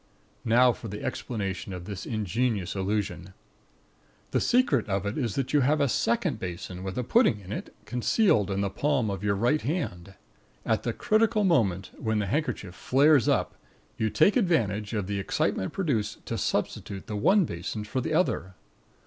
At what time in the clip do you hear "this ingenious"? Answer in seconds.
1.85-2.73